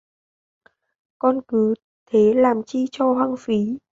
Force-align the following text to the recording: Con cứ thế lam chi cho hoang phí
Con 1.19 1.41
cứ 1.47 1.73
thế 2.05 2.33
lam 2.35 2.61
chi 2.65 2.85
cho 2.91 3.13
hoang 3.13 3.35
phí 3.39 3.77